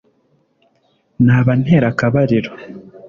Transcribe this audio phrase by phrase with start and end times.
[1.25, 2.51] Naba ntera akabariro